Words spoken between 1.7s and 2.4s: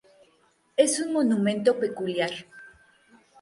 peculiar.